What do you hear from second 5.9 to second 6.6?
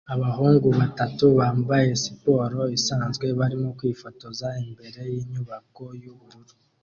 yubururu